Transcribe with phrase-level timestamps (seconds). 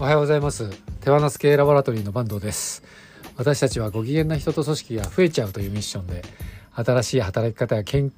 [0.00, 0.70] おはようございます。
[1.00, 2.84] 手放す系ラボラトリーの坂東です。
[3.36, 6.22] 私たちはご機嫌な人と組織が増えちゃうというミッションで
[6.72, 8.08] 新しい働き方や経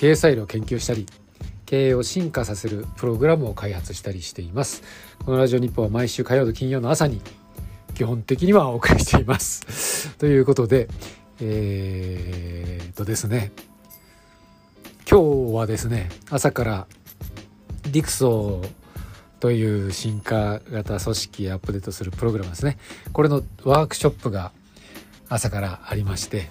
[0.00, 1.04] 営スタイルを研究したり
[1.66, 4.82] 経営を進化させるプログラムを開発したりしています。
[5.26, 7.20] このラジオ日報は毎週火曜と金曜の朝に
[7.94, 10.08] 基本的にはお送りしています。
[10.16, 10.88] ということで
[11.42, 13.52] えー、っとですね。
[15.06, 16.86] 今日はですね朝から
[17.82, 18.85] ディクソー
[19.40, 22.78] という進化型組織アップデートするプログラムですね。
[23.12, 24.52] これのワークショップが
[25.28, 26.50] 朝からありまして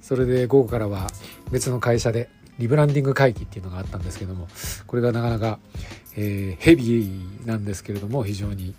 [0.00, 1.08] それで午後からは
[1.50, 4.46] 別の会社でリブランディング会議っていうのがあったんですけども
[4.86, 5.58] これがなかなか、
[6.16, 8.74] えー、ヘビーなんですけれども非常に、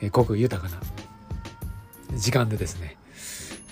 [0.00, 0.80] えー、濃く豊かな
[2.16, 2.96] 時間でですね、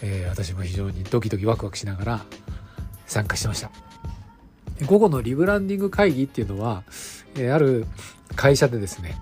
[0.02, 2.24] えー、私も非常にドキドキワクワクしながら
[3.06, 3.70] 参加してました。
[4.86, 6.82] 午後のリブランディング会議っていうのは、
[7.36, 7.86] えー、ある
[8.34, 9.16] 会社でですね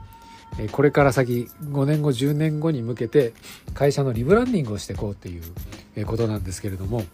[0.72, 3.32] これから先5年後10年後に向けて
[3.72, 7.04] 会社のリブランディングをしていこうということなんですけれども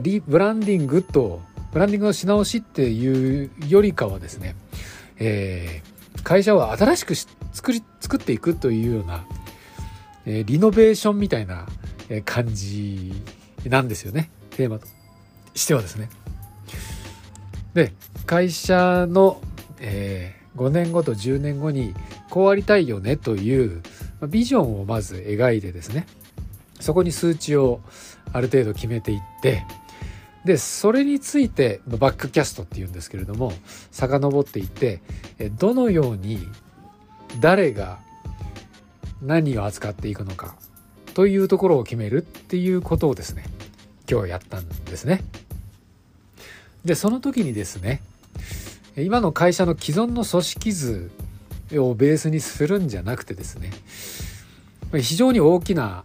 [0.00, 4.54] リブランディングとブランディングのし直しっていうよりかはですね、
[5.18, 9.26] えー、会社を新しく作り作っていくというような、
[10.24, 11.66] えー、リノベーションみたいな
[12.24, 13.12] 感じ
[13.64, 14.86] なんですよねテーマと
[15.54, 16.08] してはですね。
[17.74, 17.92] で
[18.24, 19.40] 会社の、
[19.80, 21.94] えー5年後と10年後に
[22.30, 23.82] こうありたいよねという
[24.28, 26.06] ビジョンをまず描いてですね
[26.80, 27.80] そこに数値を
[28.32, 29.64] ある程度決めていって
[30.44, 33.52] でそれについてバックキャストっていうんですけれども
[33.90, 35.00] 遡っていって
[35.58, 36.38] どのように
[37.40, 37.98] 誰が
[39.22, 40.54] 何を扱っていくのか
[41.14, 43.44] というところを決めるっていうことをですね
[44.08, 45.24] 今日やったんですね。
[46.84, 48.00] でその時にですね
[48.96, 51.10] 今の会社の既存の組織図
[51.74, 53.70] をベースにするんじゃなくてですね
[54.92, 56.04] 非常に大きな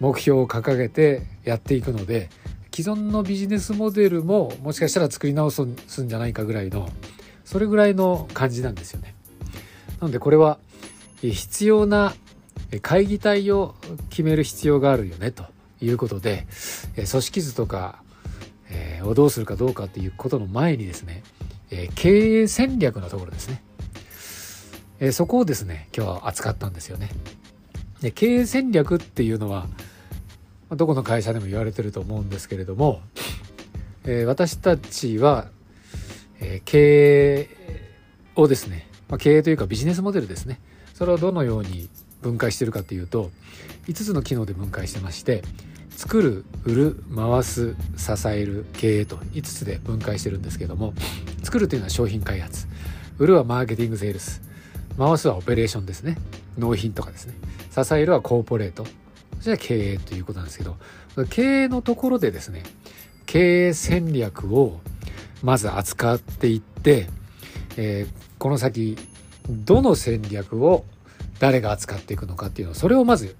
[0.00, 2.30] 目標を掲げてやっていくので
[2.74, 5.76] 既存のビジネスモデルももしかしたら作り直すん
[6.08, 6.88] じゃないかぐらいの
[7.44, 9.14] それぐらいの感じなんですよね。
[10.00, 10.58] なのでこれは
[11.22, 12.14] 必要な
[12.82, 13.74] 会議体を
[14.10, 15.44] 決める必要があるよねと
[15.80, 16.46] いうことで
[16.94, 18.02] 組織図とか
[19.04, 21.22] をどうするかどうかっていうことの前にですね
[21.70, 23.62] えー、経営戦略のところですね、
[25.00, 27.10] えー、そこをですね今日は扱ったんですよね。
[28.00, 29.66] で経営戦略っていうのは
[30.70, 33.00] どこの会社でも言われてると思うんですけれども、
[34.04, 35.48] えー、私たちは、
[36.40, 37.48] え経営
[38.34, 40.60] をですね、まあ、経営というかビジネスモデルですね。
[40.92, 41.88] それをどのように
[42.22, 43.30] 分解してるかというと
[43.86, 45.42] 5つの機能で分解してまして
[45.96, 50.92] 作る売る回す支える経営と5つで分解してるんですけども
[51.42, 52.68] 作るというのは商品開発。
[53.18, 54.42] 売るはマーケティングセールス。
[54.98, 56.18] 回すはオペレーションですね。
[56.58, 57.34] 納品とかですね。
[57.70, 58.86] 支えるはコーポレート。
[59.38, 60.76] そして経営ということなんですけど
[61.30, 62.62] 経営のところでですね
[63.26, 64.80] 経営戦略を
[65.42, 67.08] まず扱っていって、
[67.76, 68.96] えー、この先
[69.48, 70.84] どの戦略を
[71.38, 73.36] 誰が扱っていくのかっていうのをそれをまず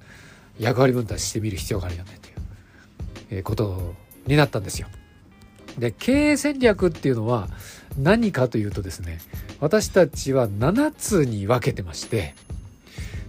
[0.58, 2.35] 役割分担してみる必要があるよねという。
[3.44, 3.94] こと
[4.26, 4.88] になったんですよ。
[5.78, 7.48] で経営戦略っていうのは
[7.98, 9.18] 何かというとですね
[9.60, 12.34] 私たちは7つに分けてまして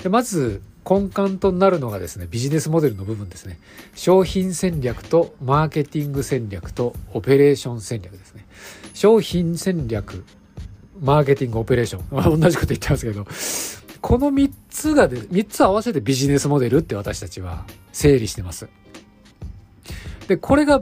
[0.01, 3.59] でまず根幹となるのがですねビジネスモデルの部分ですね。
[3.93, 8.45] 商品戦略とマーケティング戦略とオペレーション戦略ですね。
[8.93, 10.23] 商品戦略
[11.01, 12.39] マーケティングオペレーション。
[12.39, 13.27] 同じこと言ってますけど
[13.99, 18.69] この3つがで3つ合わせてビジネスモデルって私たちは整理してます。
[20.27, 20.81] で、これが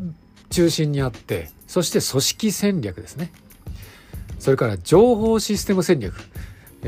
[0.50, 3.31] 中心にあって、そして組織戦略ですね。
[4.39, 6.16] それから情報システム戦略。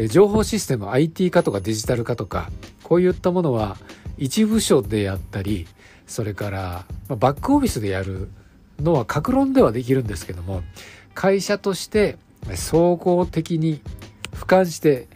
[0.10, 2.52] 情報システム IT 化とかデジタル化とか、
[2.84, 3.78] こういったものは
[4.18, 5.68] 一部署でやったり、
[6.06, 8.30] それからバックオフィスでやる
[8.80, 10.62] のは格論ではできるんですけども、
[11.16, 12.18] 会社として
[12.56, 13.82] 総合的に
[14.34, 15.08] 俯瞰して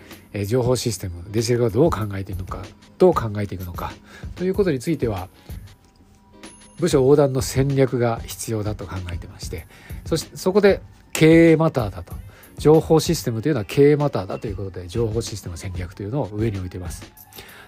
[0.47, 2.63] 情報システム、デジタル化をどう考えていくのか、
[2.97, 3.93] どう考えていくのか
[4.35, 5.29] ということについては
[6.81, 9.67] 部署横断の戦略が必要だと考えてまして
[10.05, 10.81] そしてそこで
[11.13, 12.13] 経営マターだと。
[12.57, 17.11] 情報システムというのは経営マターだということで情報システム戦略というのを上に置いています。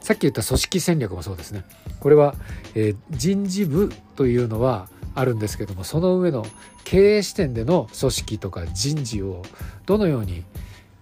[0.02, 1.64] さっき言った組織戦略もそうですね。
[2.00, 2.36] これは、
[2.76, 6.46] えー、人事部というのはあるんですけどもその上の
[6.84, 9.42] 経営視点での組織とか人事を
[9.88, 10.44] どのように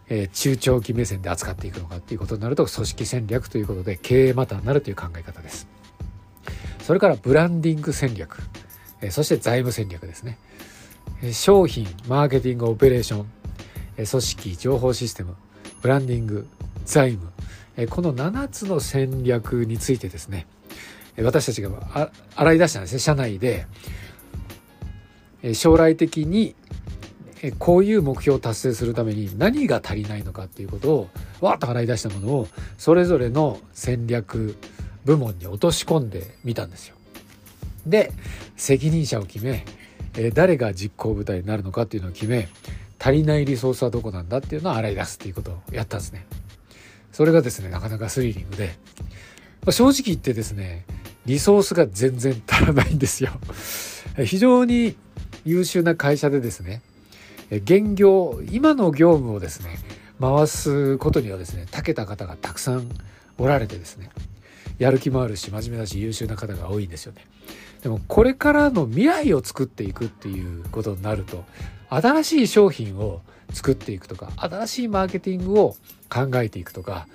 [0.09, 5.67] え中長期目線で扱っていくのかっていうことになると組織戦略ということで経営マターになるという考え方です。
[6.81, 8.42] それからブランディング戦略、
[9.01, 10.38] えそして財務戦略ですね、
[11.22, 13.25] え商品マーケティングオペレーション、
[13.98, 15.36] え組織情報システム
[15.81, 16.48] ブランディング
[16.86, 17.31] 財務、
[17.78, 20.48] えこの7つの戦略についてですね。
[21.19, 21.69] 私たちが
[22.36, 23.66] 洗い出したんですね社内で。
[25.54, 26.56] 将来的に
[27.57, 32.48] こういう目標を達成するために何が足りないのかっていうことをわーっと洗い出したものを
[32.78, 34.56] それぞれの戦略
[35.06, 36.95] 部門に落とし込んでみたんですよ。
[37.86, 38.12] で
[38.56, 39.65] 責任者を決め
[40.33, 42.50] 誰が実行部隊になるのかっていうのを決め
[43.00, 46.25] 足りないリソースはどこなんだっていうのを洗い出すっていうことをやったんですね。
[47.12, 48.75] それがですねなかなかスリリングで、
[49.62, 50.86] まあ、正直言ってですね
[51.25, 53.31] リソースが全然足らないんですよ。
[54.25, 54.95] 非常に
[55.45, 56.81] 優秀な会社でですね
[57.50, 59.80] 現業今の業務をですね
[60.19, 62.89] 回すことにはですね長けた方がたくさん
[63.38, 64.09] おられてですね
[64.81, 67.28] やる気もあるし真面目だし優秀な方が多いんですよね。
[67.83, 71.45] でもこれからの未来を作っていくっていうことになると
[71.89, 73.22] 新しい商品を
[73.54, 75.75] 作っていくとか新しいマーケティングを
[76.10, 77.07] 考えていくとか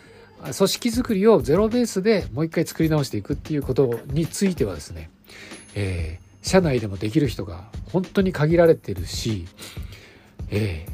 [0.42, 5.10] 組織づくりをゼロベースでもう一回作り直していくっていうことについてはですね、
[5.74, 9.46] えー、社内でもできる人が本当に限られてるし、
[10.50, 10.86] え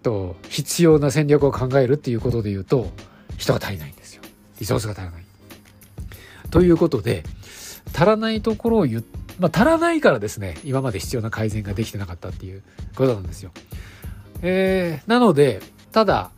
[0.00, 2.90] ー、と必要な戦略を考えるっていうことで言うと
[3.36, 4.01] 人が足りないんです
[4.62, 5.24] リソースが足らない。
[6.52, 7.24] ということで
[7.92, 9.02] 足らないところを言
[9.40, 12.62] まあ、足らないからですね今まで必要な改善ができてなかったっていう
[12.94, 13.50] ことなんですよ。
[14.42, 15.60] えー、なので
[15.90, 16.30] ただ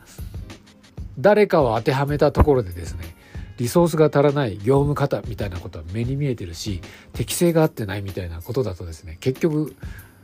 [1.19, 3.15] 誰かを当てはめたところでですね
[3.59, 6.81] リソースが足らない業務方みたいなことは目に見えてるし
[7.12, 9.77] 適性が合ってないみたいなことだとですね結局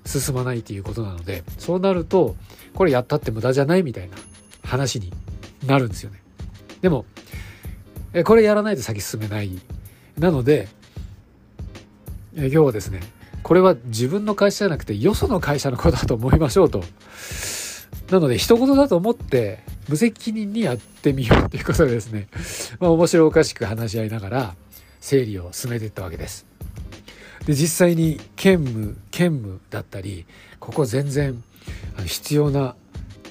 [0.07, 2.35] 進まないっていうことなのでそうなると
[2.73, 4.17] これやったって無駄じゃないみたいな
[4.65, 5.13] 話に
[5.67, 6.23] なるんですよね。
[6.81, 7.05] でも
[8.25, 9.51] これやらないと先進めない
[10.19, 10.69] なので
[12.35, 13.01] 今日はですね
[13.43, 16.83] これは自分の会社じゃなくてよその会社のことだと思いましょうと
[18.11, 22.29] なので一言だと思って無責任にやってみようということでですね、
[22.81, 24.55] まあ、面白おかしく話し合いながら
[25.01, 26.47] 整理を進めていったわけです。
[27.47, 30.27] で実際に兼務兼務だったり
[30.59, 31.43] ここ全然
[32.05, 32.77] 必要な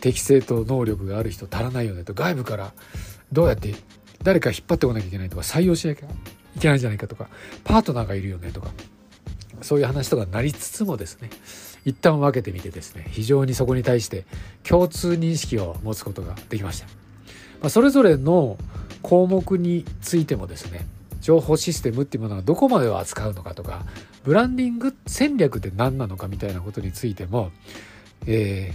[0.02, 2.74] 適性と能力がある人足らないよねと外部から
[3.32, 3.76] どうやって
[4.24, 7.30] 誰か引っ張ってこなきゃいけないとか採用しなきゃいけないんじゃないかとか
[7.64, 8.70] パートナーがいるよねとか
[9.62, 11.30] そういう話とかなりつつもですね
[11.86, 14.26] 一旦分けてみてですね非常にそこに対して
[14.64, 16.88] 共通認識を持つことができました、
[17.62, 18.58] まあ、それぞれの
[19.02, 20.86] 項目についてもですね
[21.22, 23.86] 情報システムっていうものはどこまでを扱うのかとか
[24.24, 27.52] ブランディング戦略って何なのかみたいなことについても、
[28.26, 28.74] え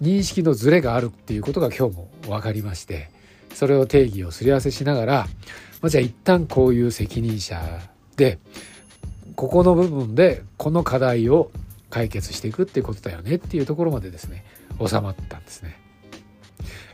[0.00, 3.10] ー、認識のズレがあるっていうことが今日も分かりまして
[3.54, 5.26] それを定義をすり合わせしながら、
[5.80, 7.60] まあ、じゃあ一旦こういう責任者
[8.16, 8.38] で
[9.36, 11.50] ここの部分でこの課題を
[11.90, 14.44] 解決していくっていうことだよねっていうところまでですね
[14.84, 15.78] 収まったんですね。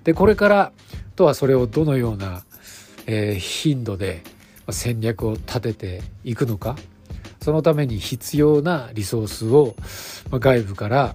[0.05, 0.73] でこれから
[1.17, 2.45] とはそれをどのような、
[3.07, 4.23] えー、頻度で
[4.71, 6.77] 戦略を立てていくのか
[7.41, 9.75] そのために必要なリソースを
[10.31, 11.15] 外部から、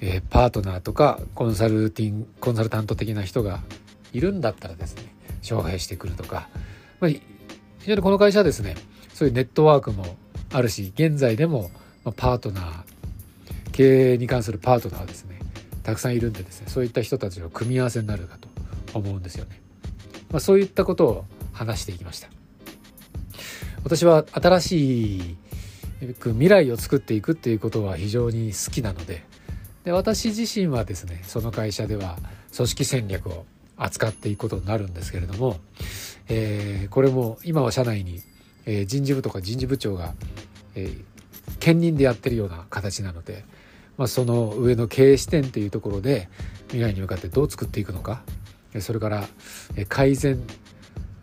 [0.00, 3.60] えー、パートナーとかコンサルティンコンサルタント的な人が
[4.12, 6.48] いるんだったらですね招聘してくるとか、
[7.00, 7.20] まあ、非
[7.86, 8.76] 常にこの会社はですね
[9.12, 10.16] そういうネットワークも
[10.52, 11.70] あるし現在でも
[12.16, 12.82] パートナー
[13.72, 15.38] 経営に関するパートナーですね
[15.82, 18.48] たくさんいるんでですねそういった人たちの組み合わせになるかと
[18.94, 19.60] 思うんですよね。
[20.30, 22.28] まあ、そういったことを話していきました。
[23.84, 25.36] 私は新しい
[26.00, 29.24] 未来を作っていくっていうことは非常に好きなので
[29.84, 32.16] で私自身はですねその会社では
[32.54, 33.44] 組織戦略を
[33.84, 35.58] 扱っていくことになるんですけれども、
[36.28, 38.20] えー、これも今は社内に、
[38.66, 40.14] えー、人事部とか人事部長が、
[40.74, 41.02] えー、
[41.58, 43.44] 兼任でやってるような形なので、
[43.98, 46.28] まあ、その上の経営視点というところで
[46.68, 48.22] 未来に向かってどう作っていくのか
[48.80, 49.24] それから
[49.88, 50.40] 改善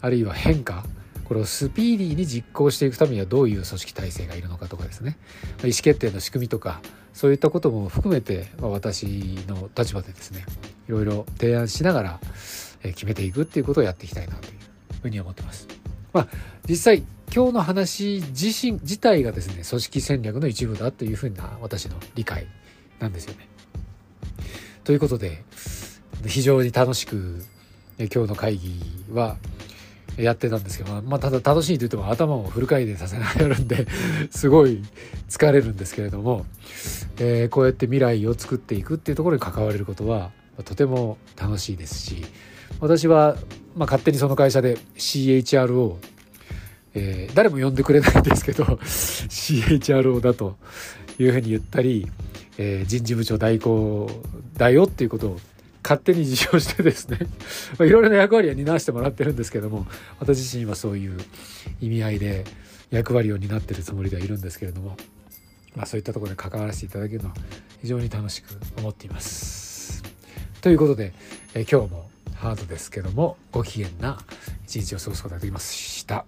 [0.01, 0.84] あるいは変化
[1.30, 5.16] これをスピーディーに実行していくためにはどういう組織体制がいるのかとかですね
[5.60, 6.82] 意思決定の仕組みとか
[7.14, 10.44] そういったことも含めて、まあ、私の立場でですね
[10.88, 12.20] いろいろ提案しながら
[12.82, 14.54] 決めていくっていうことをやっていきたいなという
[15.04, 15.68] ふうに思ってます。
[16.14, 16.28] まあ、
[16.68, 22.48] 実際今日の話自身自体がですね組織戦略の一部だというふうな私の理解
[23.00, 23.48] なんですよね。
[24.84, 25.44] ということで
[26.26, 27.44] 非常に楽しく
[28.00, 28.82] 今日の会議
[29.12, 29.38] は
[30.18, 33.88] やってたんですけど、まあ、ただ楽しいと言っても頭をフル回転させながらんで
[34.32, 34.84] すごい
[35.30, 36.46] 疲れるんですけれども、
[37.20, 40.32] えー、こうやって未来を作っていくっていうところに関われることは
[40.66, 42.25] とても楽しいですし
[42.80, 43.36] 私は、
[43.75, 45.98] まあ、勝手にその会社で CHRO
[46.94, 50.58] えー、誰も呼んでくれないんですけど CHRO だと
[51.20, 52.08] いうふうに言ったり、
[52.58, 54.10] えー、人事部長代行
[54.58, 55.39] だよっていうことを
[55.84, 57.20] 勝手に自称してですね
[57.86, 59.88] いろいろな役割は担わせてもらってるんですけども
[60.20, 61.18] 私自身はそういう
[61.82, 62.46] 意味合いで
[62.92, 64.98] 役割を担ってるつもりではいるんですけれども、
[65.76, 67.36] まあ、そういったところで関わらせていただけるのは
[67.82, 70.04] 非常に楽しく思っています。
[70.62, 71.14] ということで、
[71.54, 74.18] え今日もハードですけどもご機嫌な
[74.66, 76.26] 一日を過ごすことができました。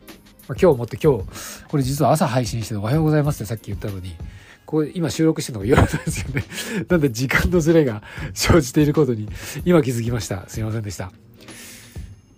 [0.48, 1.24] 今日もって今日
[1.68, 4.16] これ実は朝配信しておはようございますってさっき言ったのに
[4.72, 6.46] これ今収録してるのが夜なんですよね。
[6.88, 8.02] なんで時間のズレが
[8.34, 9.28] 生じていることに
[9.66, 10.48] 今気づきました。
[10.48, 11.12] すいませんでした。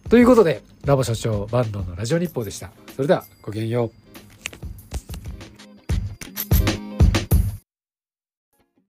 [0.09, 2.71] ということでラボ所長バンドのラジオ日報でした。
[2.95, 4.02] それではごきげんよう。